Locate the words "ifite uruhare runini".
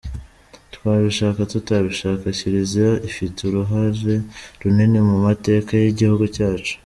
3.09-4.99